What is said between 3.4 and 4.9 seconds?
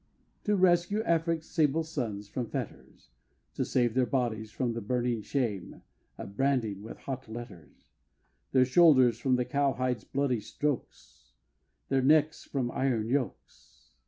To save their bodies from the